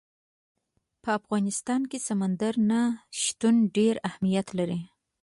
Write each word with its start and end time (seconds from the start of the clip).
په 1.03 1.09
افغانستان 1.19 1.81
کې 1.89 1.99
سمندر 2.07 2.53
نه 2.69 2.81
شتون 3.21 3.55
ډېر 3.77 3.95
اهمیت 4.09 4.47
لري. 4.59 4.81